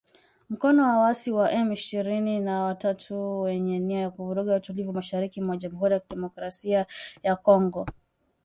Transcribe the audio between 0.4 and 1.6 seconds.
mkono waasi wa